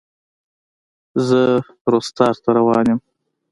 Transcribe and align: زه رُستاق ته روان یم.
زه 1.27 1.41
رُستاق 1.91 2.35
ته 2.43 2.49
روان 2.57 2.85
یم. 2.91 2.99